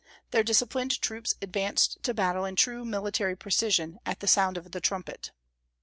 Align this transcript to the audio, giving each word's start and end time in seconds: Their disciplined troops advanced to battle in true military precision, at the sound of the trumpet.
Their 0.31 0.41
disciplined 0.41 0.99
troops 0.99 1.35
advanced 1.43 2.01
to 2.01 2.15
battle 2.15 2.43
in 2.43 2.55
true 2.55 2.83
military 2.83 3.35
precision, 3.35 3.99
at 4.03 4.19
the 4.19 4.25
sound 4.25 4.57
of 4.57 4.71
the 4.71 4.81
trumpet. 4.81 5.29